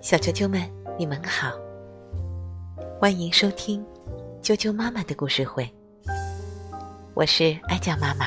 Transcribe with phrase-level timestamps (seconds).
[0.00, 0.60] 小啾啾们，
[0.98, 1.52] 你们好，
[3.00, 3.84] 欢迎收听
[4.42, 5.68] 啾啾妈妈的故事会。
[7.14, 8.26] 我是哀酱妈妈，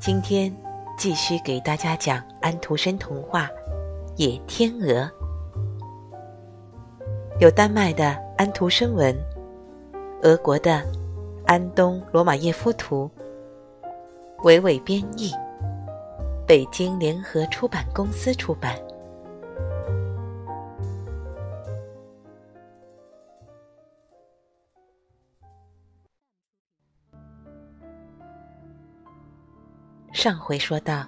[0.00, 0.54] 今天
[0.96, 3.46] 继续给大家讲安徒生童话
[4.16, 4.86] 《野天鹅》，
[7.40, 9.14] 有丹麦的安徒生文，
[10.22, 10.82] 俄国的
[11.46, 13.10] 安东罗马耶夫图，
[14.44, 15.32] 伟伟编译。
[16.48, 18.74] 北京联合出版公司出版。
[30.10, 31.06] 上回说到，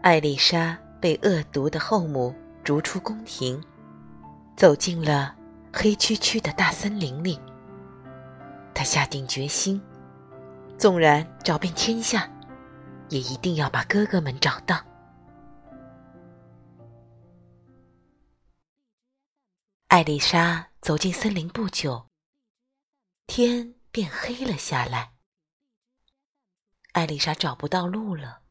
[0.00, 3.60] 艾丽莎被恶毒的后母逐出宫廷，
[4.54, 5.34] 走进了
[5.72, 7.36] 黑黢黢的大森林里。
[8.72, 9.82] 她下定决心，
[10.78, 12.30] 纵然找遍天下。
[13.08, 14.84] 也一定要把哥哥们找到。
[19.88, 22.08] 艾丽莎走进森林不久，
[23.26, 25.14] 天便黑了下来。
[26.92, 28.42] 艾丽莎找不到路了，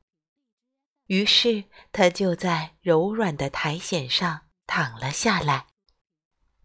[1.06, 5.68] 于是她就在柔软的苔藓上躺了下来。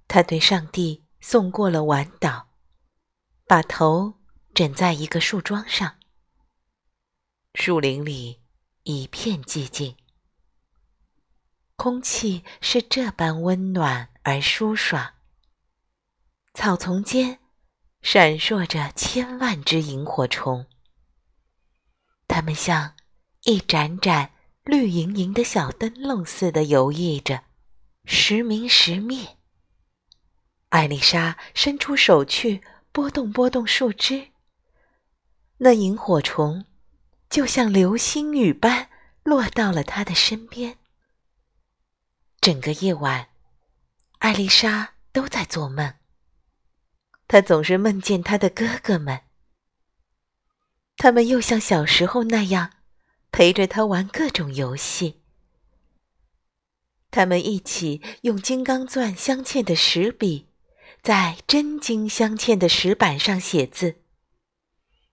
[0.09, 2.47] 她对上帝送过了晚祷，
[3.47, 4.21] 把头
[4.55, 6.00] 枕在一个树桩上。
[7.55, 8.41] 树林里
[8.85, 9.97] 一片寂静，
[11.77, 15.15] 空气是这般温暖而舒爽。
[16.55, 17.41] 草丛间
[18.03, 20.67] 闪烁着千万只萤火虫，
[22.29, 22.95] 它们像
[23.43, 27.43] 一盏盏绿莹莹的小灯笼似的游弋着，
[28.05, 29.37] 时明时灭。
[30.69, 34.29] 艾丽莎伸出手去拨动拨动树枝，
[35.59, 36.65] 那萤火虫。
[37.31, 38.91] 就像流星雨般
[39.23, 40.77] 落到了他的身边。
[42.41, 43.29] 整个夜晚，
[44.19, 45.95] 艾丽莎都在做梦。
[47.29, 49.21] 她总是梦见她的哥哥们，
[50.97, 52.73] 他们又像小时候那样
[53.31, 55.21] 陪着她玩各种游戏。
[57.13, 60.49] 他们一起用金刚钻镶嵌的石笔，
[61.01, 64.00] 在真金镶嵌的石板上写字。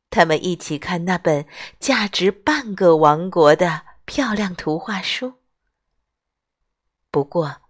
[0.09, 1.45] 他们一起看那本
[1.79, 5.35] 价值半个王国的漂亮图画书。
[7.11, 7.61] 不过，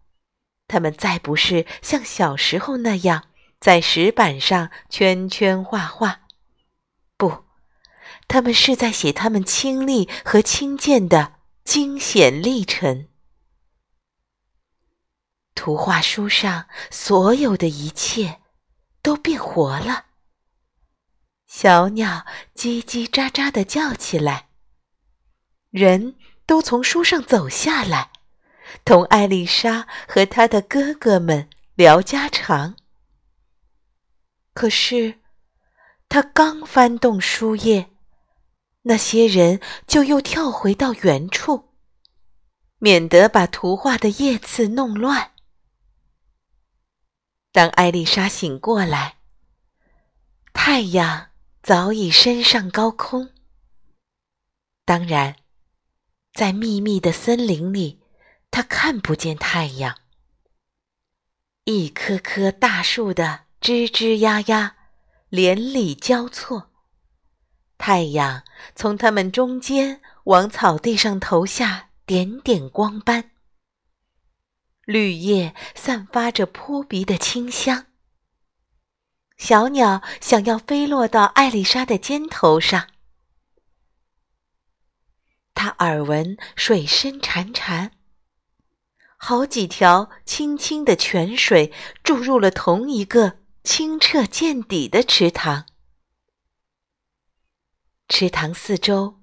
[0.68, 3.28] 他们再不是像小时候那样
[3.60, 6.22] 在石板上圈圈画画。
[7.18, 7.46] 不，
[8.28, 11.34] 他们是在写他们亲历和亲见的
[11.64, 13.08] 惊险历程。
[15.56, 18.42] 图画书上所有的一切
[19.02, 20.07] 都变活了。
[21.60, 22.24] 小鸟
[22.54, 24.50] 叽叽喳喳的叫起来，
[25.72, 28.12] 人都从书上走下来，
[28.86, 32.76] 同艾丽莎和她的哥哥们聊家常。
[34.54, 35.20] 可是，
[36.08, 37.90] 他刚翻动书页，
[38.84, 41.70] 那些人就又跳回到原处，
[42.78, 45.32] 免得把图画的页次弄乱。
[47.52, 49.18] 当艾丽莎醒过来，
[50.54, 51.27] 太阳。
[51.68, 53.34] 早已升上高空。
[54.86, 55.36] 当然，
[56.32, 58.00] 在密密的森林里，
[58.50, 59.98] 他看不见太阳。
[61.66, 64.78] 一棵棵大树的枝枝丫丫，
[65.28, 66.72] 连理交错，
[67.78, 73.32] 太阳从它们中间往草地上投下点点光斑。
[74.86, 77.88] 绿叶散发着扑鼻的清香。
[79.38, 82.88] 小鸟想要飞落到艾丽莎的肩头上，
[85.54, 87.92] 他耳闻水声潺潺，
[89.16, 91.72] 好几条清清的泉水
[92.04, 95.66] 注入了同一个清澈见底的池塘。
[98.10, 99.20] 池塘四周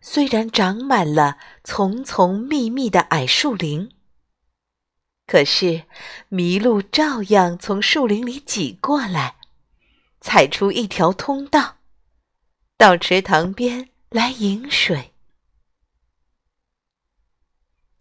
[0.00, 3.94] 虽然长满了丛丛密密的矮树林，
[5.26, 5.84] 可是
[6.30, 9.36] 麋鹿照样从树林里挤过来。
[10.22, 11.78] 踩出一条通道，
[12.76, 15.12] 到池塘边来饮水。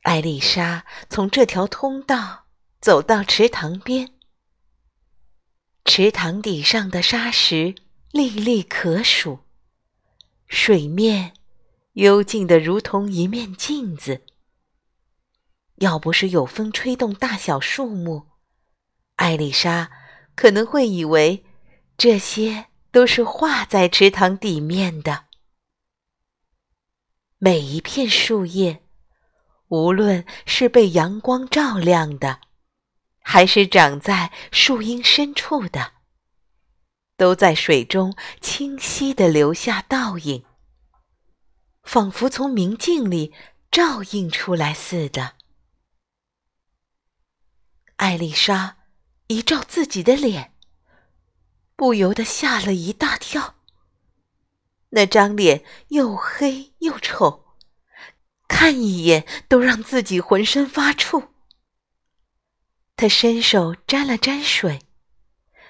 [0.03, 2.45] 艾丽莎从这条通道
[2.79, 4.13] 走到池塘边，
[5.83, 7.73] 池塘底上的沙石
[8.11, 9.39] 粒粒可数，
[10.47, 11.33] 水面
[11.93, 14.21] 幽静的如同一面镜子。
[15.77, 18.27] 要不是有风吹动大小树木，
[19.15, 19.89] 艾丽莎
[20.35, 21.43] 可能会以为。
[22.03, 25.25] 这些都是画在池塘底面的。
[27.37, 28.81] 每一片树叶，
[29.67, 32.41] 无论是被阳光照亮的，
[33.19, 35.93] 还是长在树荫深处的，
[37.17, 40.43] 都在水中清晰地留下倒影，
[41.83, 43.31] 仿佛从明镜里
[43.69, 45.35] 照映出来似的。
[47.97, 48.77] 艾丽莎
[49.27, 50.50] 一照自己的脸，
[51.81, 53.55] 不由得吓了一大跳。
[54.89, 57.55] 那张脸又黑又丑。
[58.47, 61.29] 看一眼都让自己浑身发怵。
[62.95, 64.81] 他伸手沾了沾水，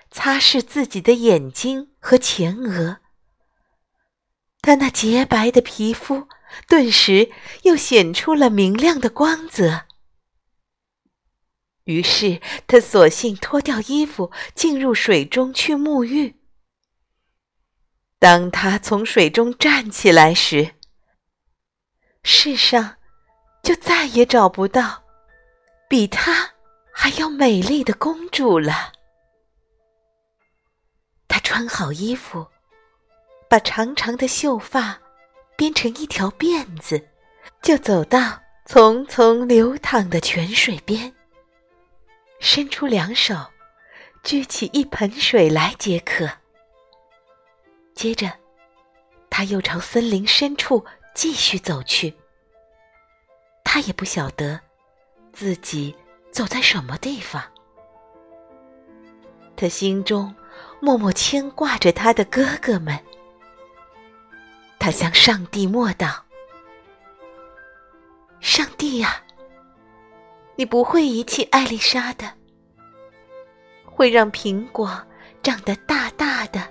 [0.09, 2.97] 擦拭自己的眼睛和前额。
[4.61, 6.27] 他那洁白的皮肤
[6.67, 7.31] 顿时
[7.63, 9.85] 又显出了明亮的光泽。
[11.85, 16.35] 于是他索性脱掉衣服，进入水中去沐浴。
[18.19, 20.75] 当他从水中站起来时，
[22.23, 22.97] 世上，
[23.63, 25.03] 就再也找不到
[25.89, 26.51] 比她
[26.93, 28.91] 还要美丽的公主了。
[31.27, 32.45] 她穿好衣服，
[33.49, 35.01] 把长长的秀发
[35.57, 37.09] 编成一条辫子，
[37.63, 41.11] 就走到淙淙流淌的泉水边，
[42.41, 43.33] 伸出两手，
[44.21, 46.29] 掬起一盆水来解渴。
[47.95, 48.33] 接着，
[49.29, 50.85] 他又朝森林深处。
[51.13, 52.15] 继续走去，
[53.65, 54.57] 他也不晓得
[55.33, 55.93] 自己
[56.31, 57.43] 走在什么地方。
[59.57, 60.33] 他心中
[60.79, 62.97] 默默牵挂着他的哥哥们。
[64.79, 66.21] 他向上帝默祷
[68.39, 69.21] ：“上帝呀，
[70.61, 72.31] 你不会遗弃艾丽莎的，
[73.83, 75.03] 会让苹果
[75.41, 76.61] 长得大大的、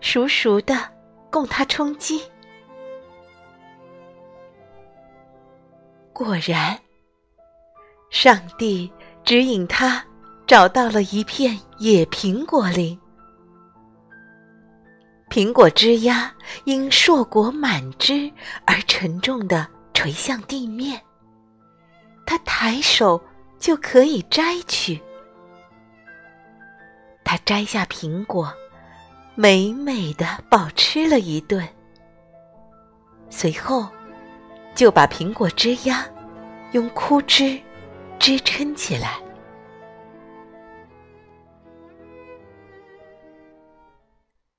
[0.00, 0.88] 熟熟的，
[1.32, 2.22] 供她充饥。”
[6.14, 6.78] 果然，
[8.08, 8.88] 上帝
[9.24, 10.04] 指引他
[10.46, 12.96] 找到了一片野苹果林。
[15.28, 16.32] 苹果枝丫
[16.66, 18.30] 因硕果满枝
[18.64, 21.02] 而沉重的垂向地面，
[22.24, 23.20] 他抬手
[23.60, 25.00] 就可以摘取。
[27.22, 28.52] 他摘下苹果，
[29.36, 31.68] 美美的饱吃了一顿，
[33.30, 33.88] 随后。
[34.72, 36.08] 就把苹果枝丫
[36.72, 37.60] 用枯枝
[38.20, 39.20] 支撑起来。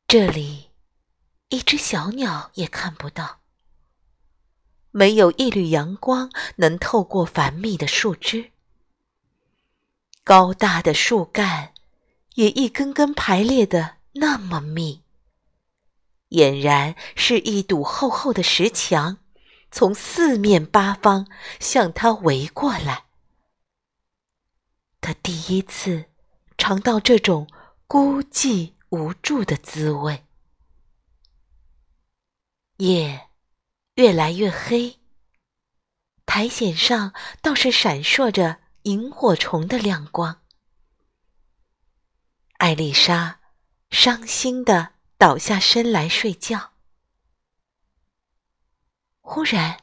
[0.05, 0.69] 这里
[1.47, 3.39] 一只小鸟也看不到，
[4.91, 8.50] 没有一缕阳光能透过繁密的树枝，
[10.23, 11.73] 高大的树干
[12.35, 15.01] 也一根根排列的那么密，
[16.29, 19.17] 俨然是一堵厚厚的石墙。
[19.73, 21.27] 从四面八方
[21.57, 23.05] 向他围过来，
[24.99, 26.09] 他第一次
[26.57, 27.47] 尝到这种
[27.87, 30.25] 孤寂无助的滋味。
[32.79, 33.29] 夜
[33.95, 34.99] 越来越黑，
[36.25, 40.41] 苔藓上倒是闪烁着萤火虫的亮光。
[42.57, 43.39] 艾丽莎
[43.89, 46.71] 伤心的倒下身来睡觉。
[49.19, 49.79] 忽然，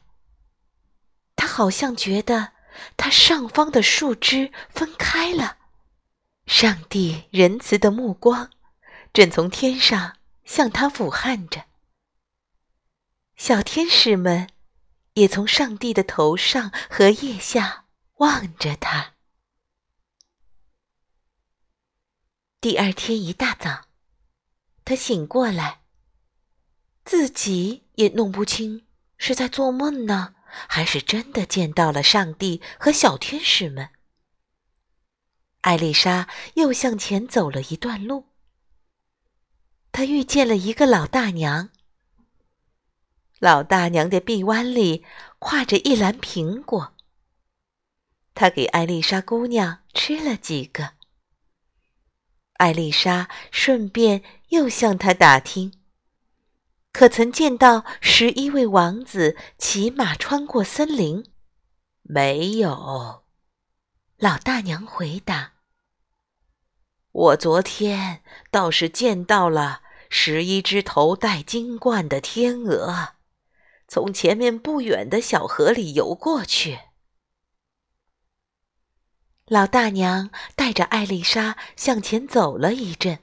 [1.37, 2.53] 他好像觉得
[2.97, 5.59] 他上方的树枝分开了，
[6.47, 8.50] 上帝仁慈的目光
[9.12, 11.64] 正从天上向他俯瞰着。
[13.37, 14.49] 小天使们
[15.14, 17.87] 也从上帝的头上和腋下
[18.19, 19.15] 望着他。
[22.61, 23.87] 第二天一大早，
[24.85, 25.83] 他醒过来，
[27.05, 28.87] 自己也弄不清。
[29.21, 30.37] 是在做梦呢，
[30.69, 33.91] 还是真的见到了上帝和小天使们？
[35.63, 38.27] 艾丽莎又向前走了一段路，
[39.91, 41.71] 她遇见了一个老大娘。
[43.41, 45.05] 老大娘的臂弯里
[45.41, 46.97] 挎着一篮苹果，
[48.38, 50.90] 她给艾丽莎姑娘吃了几个。
[52.59, 55.73] 艾丽莎顺便又向他打听。
[56.92, 61.25] 可曾见到十一位王子骑马穿过森林？
[62.02, 63.25] 没有。
[64.18, 65.54] 老大娘回答
[67.11, 73.14] ：“我昨天倒是见到了十一只头戴金冠的天鹅，
[73.88, 76.78] 从前面不远的小河里游过去。”
[79.50, 83.19] 老大娘带着艾丽莎向前走了一阵，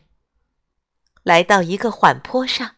[1.22, 2.78] 来到一个缓坡上。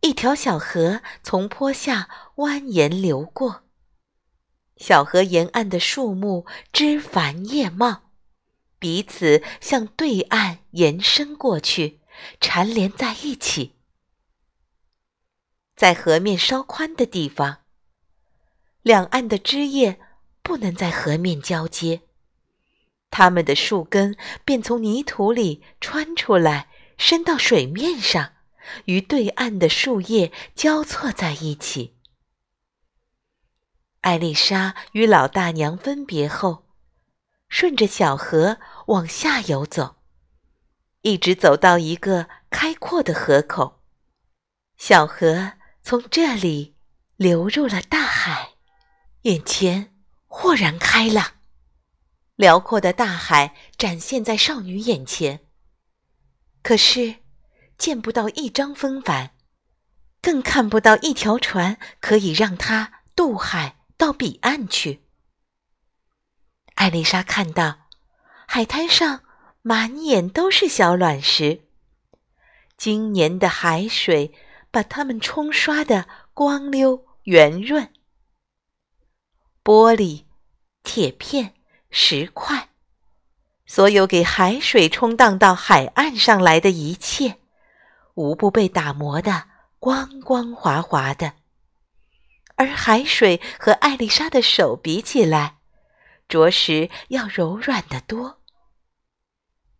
[0.00, 3.62] 一条小河从坡下蜿蜒流过，
[4.76, 8.10] 小河沿岸的树木枝繁叶茂，
[8.80, 12.00] 彼此向对岸延伸过去，
[12.40, 13.76] 缠连在一起。
[15.76, 17.58] 在河面稍宽的地方，
[18.82, 20.00] 两岸的枝叶
[20.46, 22.02] 不能在河面交接，
[23.10, 28.34] 它们的树根便从泥土里穿出来，伸到水面上，
[28.84, 31.96] 与对岸的树叶交错在一起。
[34.02, 36.66] 艾丽莎与老大娘分别后，
[37.48, 39.96] 顺着小河往下游走，
[41.02, 43.82] 一直走到一个开阔的河口，
[44.76, 45.54] 小河。
[45.82, 46.74] 从这里
[47.16, 48.54] 流入了大海，
[49.22, 49.94] 眼前
[50.26, 51.32] 豁然开朗，
[52.36, 55.40] 辽阔的大海展现在少女眼前。
[56.62, 57.16] 可是
[57.78, 59.30] 见不到一张风帆，
[60.20, 65.02] 更看不到一条船可以让她渡海到彼岸去。
[66.74, 67.88] 艾丽莎看到
[68.46, 69.22] 海滩上
[69.62, 71.62] 满眼都是小卵石，
[72.76, 74.34] 今年的海水。
[74.68, 77.94] 把它们冲刷的光溜圆润，
[79.66, 80.26] 玻璃、
[80.84, 81.52] 铁片、
[81.90, 82.68] 石块，
[83.66, 87.40] 所有给海水冲荡到海岸上来的一切，
[88.14, 89.48] 无不被打磨的
[89.80, 91.32] 光光滑滑的。
[92.54, 95.58] 而海水和艾丽莎的手比起来，
[96.28, 98.40] 着实要柔软得多。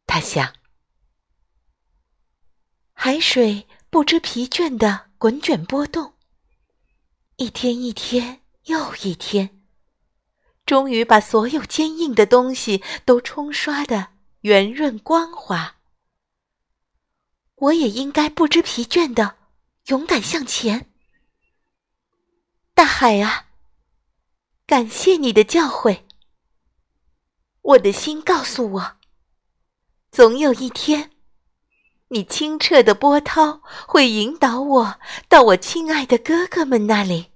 [0.04, 0.52] 他想，
[2.92, 3.68] 海水。
[3.88, 6.14] 不知疲倦的滚卷波动，
[7.36, 9.55] 一天一天又一天，
[10.66, 14.08] 终于把所有坚硬的东西都冲刷的
[14.40, 15.76] 圆润光滑。
[17.54, 19.37] 我也应该不知疲倦的
[19.87, 20.90] 勇敢向前。
[22.75, 23.46] 大海啊，
[24.66, 26.02] 感谢你的教诲。
[27.62, 28.96] 我的心告诉我，
[30.11, 31.12] 总有一天。
[32.08, 37.32] 你清澈的波涛会引导我到我亲爱的哥哥们那里。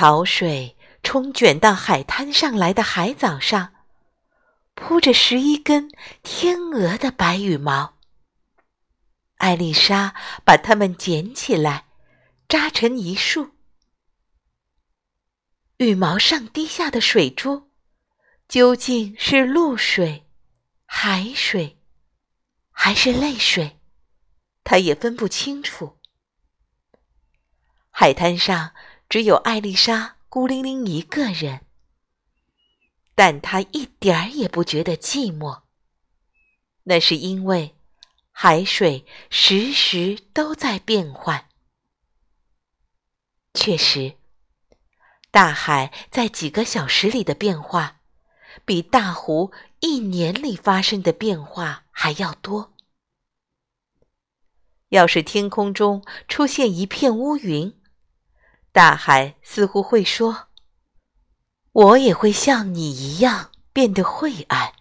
[0.00, 3.74] 潮水冲卷到海滩上来的海藻上，
[4.74, 5.90] 铺着十一根
[6.22, 7.98] 天鹅的白羽毛。
[9.36, 11.84] 艾丽莎把它们捡起来，
[12.48, 13.50] 扎成一束。
[15.76, 17.68] 羽毛上滴下的水珠，
[18.48, 20.26] 究竟是露水？
[20.86, 21.78] 海水，
[22.70, 23.78] 还是泪水，
[24.64, 25.98] 他也分不清楚。
[27.90, 28.72] 海滩上
[29.10, 31.62] 只有艾丽莎孤零零一个人，
[33.16, 35.62] 但她一点儿也不觉得寂寞。
[36.84, 37.74] 那是因为
[38.30, 41.48] 海水时时都在变换。
[43.52, 44.14] 确实，
[45.32, 47.96] 大海在几个小时里的变化。
[48.64, 52.74] 比大湖一年里发生的变化还要多。
[54.90, 57.79] 要是天空中出现一片乌云，
[58.72, 60.48] 大海似乎会说
[61.72, 64.74] ：“我也会像你一样变得晦暗。”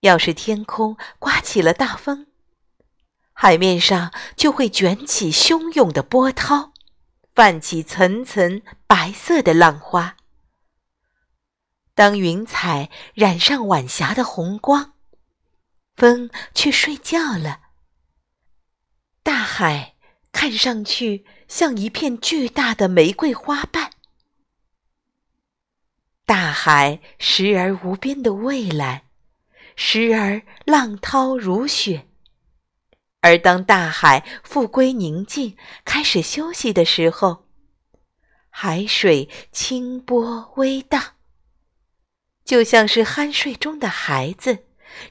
[0.00, 2.26] 要是天空刮起了大风，
[3.32, 6.72] 海面上就会卷起汹涌的波涛，
[7.34, 10.16] 泛起层层白色的浪花。
[11.94, 14.94] 当云彩染上晚霞的红光，
[15.96, 17.60] 风去睡觉了。
[19.22, 19.93] 大海
[20.34, 23.92] 看上去像一片巨大的玫瑰花瓣。
[26.26, 29.02] 大海时而无边的蔚蓝，
[29.76, 32.08] 时而浪涛如雪。
[33.20, 37.46] 而当大海复归宁静，开始休息的时候，
[38.50, 41.14] 海水清波微荡。
[42.44, 44.64] 就像是酣睡中的孩子，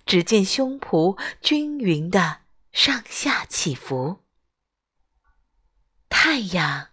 [0.05, 4.22] 只见胸脯均匀的上下起伏。
[6.15, 6.85] 太阳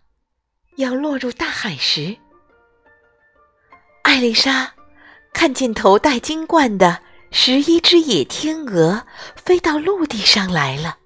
[0.76, 2.16] 要落入大海时，
[4.02, 4.72] 艾丽莎
[5.34, 7.00] 看见头戴金冠的
[7.30, 10.96] 十一只野天鹅飞到陆地上来了。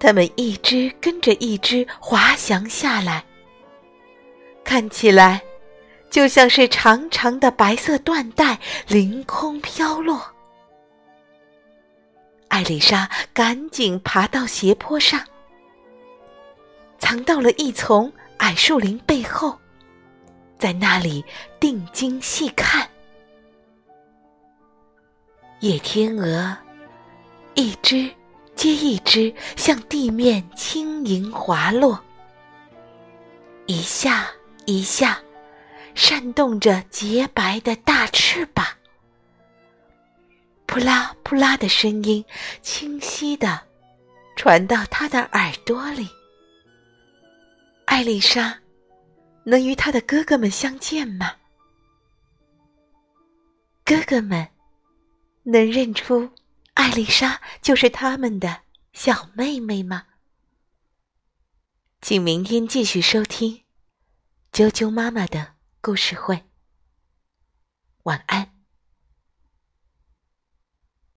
[0.00, 3.22] 它们一只跟着一只滑翔下来，
[4.64, 5.40] 看起来。
[6.10, 10.20] 就像是长长的白色缎带凌空飘落，
[12.48, 15.18] 艾丽莎赶紧爬到斜坡上，
[17.12, 19.58] 藏到了一丛矮树林背后，
[20.58, 21.22] 在那里
[21.60, 22.88] 定睛细看。
[25.60, 26.56] 野天鹅
[27.52, 28.10] 一只
[28.54, 32.02] 接一只向地面轻盈滑落，
[33.66, 34.26] 一下
[34.64, 35.20] 一下，
[35.94, 38.66] 扇动着洁白的大翅膀。
[40.64, 42.24] 扑啦扑啦的声音
[42.62, 43.60] 清晰的
[44.34, 46.08] 传到他的耳朵里。
[47.92, 48.58] 艾丽莎
[49.44, 51.36] 能与她的哥哥们相见吗？
[53.84, 54.48] 哥哥们
[55.42, 56.30] 能认出
[56.72, 58.62] 艾丽莎就是他们的
[58.94, 60.06] 小妹妹吗？
[62.00, 63.56] 请明天继续收听
[64.50, 66.36] 《啾啾妈妈的故事会》。
[68.04, 68.51] 晚安。